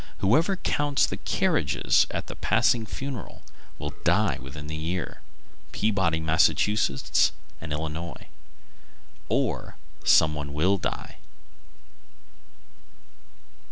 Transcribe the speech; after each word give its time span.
Whoever 0.17 0.55
counts 0.55 1.05
the 1.05 1.17
carriages 1.17 2.07
at 2.09 2.31
a 2.31 2.35
passing 2.35 2.87
funeral 2.87 3.43
will 3.77 3.93
die 4.03 4.39
within 4.41 4.65
the 4.65 4.75
year. 4.75 5.21
Peabody, 5.73 6.19
Mass., 6.19 6.49
and 6.49 6.57
Hennepin, 7.59 7.95
Ill. 7.95 8.17
Or, 9.29 9.75
some 10.03 10.33
one 10.33 10.53
will 10.53 10.79
die. 10.79 11.17